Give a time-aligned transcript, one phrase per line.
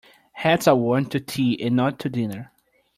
[0.31, 2.51] Hats are worn to tea and not to dinner.